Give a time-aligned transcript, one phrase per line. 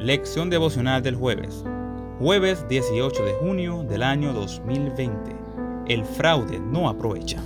[0.00, 1.64] Lección devocional del jueves.
[2.20, 5.34] Jueves 18 de junio del año 2020.
[5.88, 7.42] El fraude no aprovecha.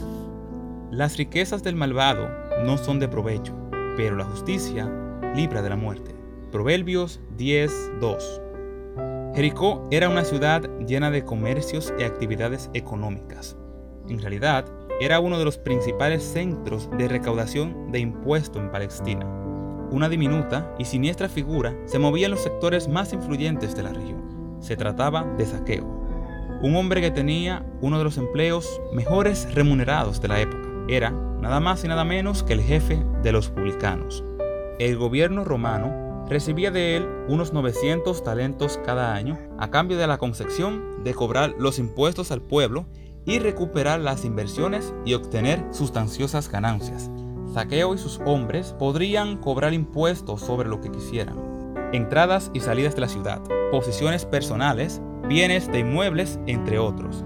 [0.91, 2.29] Las riquezas del malvado
[2.67, 3.55] no son de provecho,
[3.97, 4.87] pero la justicia
[5.35, 6.15] libra de la muerte.
[6.51, 9.33] Proverbios 10:2.
[9.35, 13.57] Jericó era una ciudad llena de comercios y actividades económicas.
[14.11, 14.67] En realidad,
[15.01, 19.27] era uno de los principales centros de recaudación de impuestos en Palestina.
[19.93, 24.57] Una diminuta y siniestra figura se movía en los sectores más influyentes de la región.
[24.61, 25.85] Se trataba de Saqueo,
[26.63, 30.67] un hombre que tenía uno de los empleos mejores remunerados de la época.
[30.89, 34.25] Era nada más y nada menos que el jefe de los publicanos.
[34.79, 40.17] El gobierno romano recibía de él unos 900 talentos cada año a cambio de la
[40.17, 42.87] concesión de cobrar los impuestos al pueblo
[43.27, 47.11] y recuperar las inversiones y obtener sustanciosas ganancias.
[47.53, 51.37] Saqueo y sus hombres podrían cobrar impuestos sobre lo que quisieran.
[51.93, 57.25] Entradas y salidas de la ciudad, posiciones personales, bienes de inmuebles, entre otros.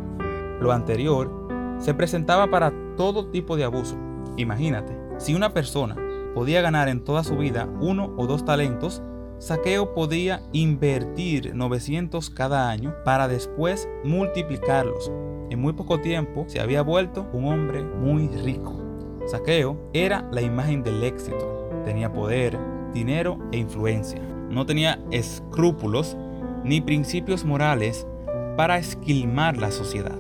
[0.61, 1.31] Lo anterior
[1.78, 3.97] se presentaba para todo tipo de abuso.
[4.37, 5.97] Imagínate, si una persona
[6.34, 9.03] podía ganar en toda su vida uno o dos talentos,
[9.39, 15.11] Saqueo podía invertir 900 cada año para después multiplicarlos
[15.50, 18.86] en muy poco tiempo se había vuelto un hombre muy rico.
[19.27, 21.69] Saqueo era la imagen del éxito.
[21.84, 22.58] Tenía poder,
[22.92, 24.20] dinero e influencia.
[24.50, 26.16] No tenía escrúpulos
[26.62, 28.06] ni principios morales
[28.56, 30.19] para esquilmar la sociedad.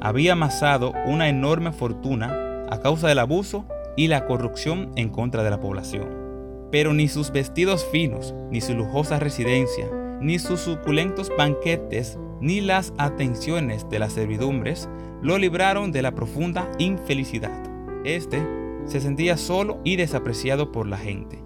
[0.00, 3.64] Había amasado una enorme fortuna a causa del abuso
[3.96, 6.08] y la corrupción en contra de la población.
[6.72, 9.88] Pero ni sus vestidos finos, ni su lujosa residencia,
[10.20, 14.88] ni sus suculentos banquetes ni las atenciones de las servidumbres
[15.20, 17.71] lo libraron de la profunda infelicidad.
[18.04, 18.42] Este
[18.86, 21.42] se sentía solo y desapreciado por la gente.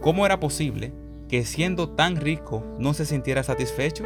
[0.00, 0.92] ¿Cómo era posible
[1.28, 4.04] que siendo tan rico no se sintiera satisfecho?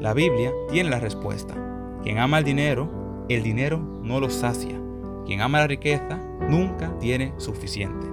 [0.00, 1.54] La Biblia tiene la respuesta.
[2.02, 4.80] Quien ama el dinero, el dinero no lo sacia.
[5.26, 6.18] Quien ama la riqueza,
[6.48, 8.06] nunca tiene suficiente.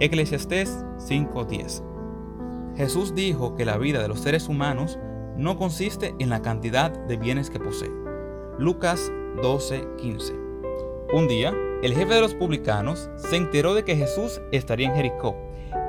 [0.00, 1.82] Eclesiastés 5:10
[2.76, 4.98] Jesús dijo que la vida de los seres humanos
[5.36, 7.92] no consiste en la cantidad de bienes que posee.
[8.58, 10.43] Lucas 12:15.
[11.12, 15.36] Un día, el jefe de los publicanos se enteró de que Jesús estaría en Jericó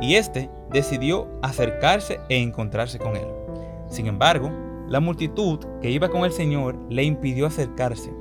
[0.02, 3.28] y éste decidió acercarse e encontrarse con él.
[3.88, 4.52] Sin embargo,
[4.88, 8.12] la multitud que iba con el Señor le impidió acercarse,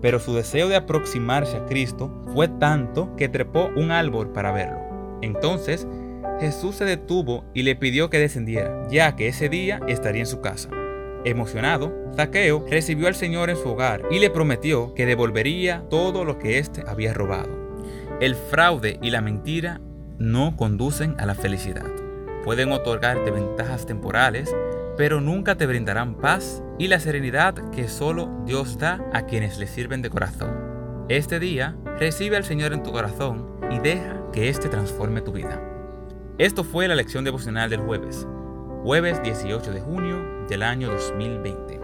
[0.00, 4.80] pero su deseo de aproximarse a Cristo fue tanto que trepó un árbol para verlo.
[5.22, 5.86] Entonces,
[6.40, 10.40] Jesús se detuvo y le pidió que descendiera, ya que ese día estaría en su
[10.40, 10.70] casa.
[11.24, 16.38] Emocionado, Zaqueo recibió al Señor en su hogar y le prometió que devolvería todo lo
[16.38, 17.48] que éste había robado.
[18.20, 19.80] El fraude y la mentira
[20.18, 21.90] no conducen a la felicidad.
[22.44, 24.54] Pueden otorgarte ventajas temporales,
[24.96, 29.66] pero nunca te brindarán paz y la serenidad que solo Dios da a quienes le
[29.66, 31.06] sirven de corazón.
[31.08, 35.60] Este día, recibe al Señor en tu corazón y deja que éste transforme tu vida.
[36.38, 38.26] Esto fue la lección devocional del jueves,
[38.82, 41.80] jueves 18 de junio del año 2020.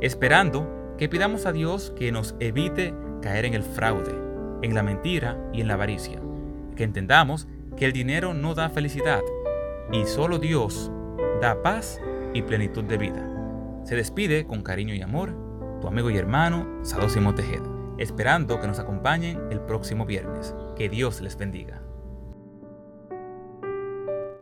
[0.00, 4.14] Esperando que pidamos a Dios que nos evite caer en el fraude,
[4.62, 6.20] en la mentira y en la avaricia.
[6.74, 9.20] Que entendamos que el dinero no da felicidad
[9.92, 10.90] y solo Dios
[11.42, 12.00] da paz
[12.32, 13.28] y plenitud de vida.
[13.84, 15.34] Se despide con cariño y amor
[15.82, 20.54] tu amigo y hermano Sadosimo Tejeda, esperando que nos acompañen el próximo viernes.
[20.76, 21.82] Que Dios les bendiga.